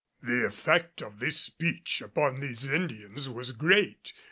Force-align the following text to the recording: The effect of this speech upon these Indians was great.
The 0.21 0.47
effect 0.47 1.03
of 1.03 1.19
this 1.19 1.39
speech 1.39 2.01
upon 2.01 2.39
these 2.39 2.65
Indians 2.65 3.29
was 3.29 3.51
great. 3.51 4.13